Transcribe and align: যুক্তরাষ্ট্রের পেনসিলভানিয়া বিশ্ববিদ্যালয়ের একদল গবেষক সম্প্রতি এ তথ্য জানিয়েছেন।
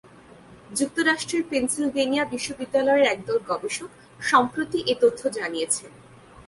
যুক্তরাষ্ট্রের 0.77 1.43
পেনসিলভানিয়া 1.49 2.23
বিশ্ববিদ্যালয়ের 2.25 3.09
একদল 3.13 3.37
গবেষক 3.49 3.89
সম্প্রতি 4.19 4.79
এ 4.87 4.93
তথ্য 5.01 5.21
জানিয়েছেন। 5.37 5.91